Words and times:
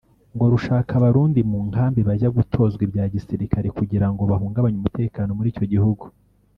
ngo 0.35 0.45
rushaka 0.53 0.91
Abarundi 0.99 1.39
mu 1.51 1.59
nkambi 1.69 1.99
bajya 2.07 2.29
gutozwa 2.37 2.81
ibya 2.87 3.05
gisirikare 3.13 3.67
kugira 3.77 4.07
ngo 4.11 4.21
bahungabanye 4.31 4.77
umutekano 4.79 5.29
muri 5.37 5.47
icyo 5.53 5.65
gihugu 5.73 6.05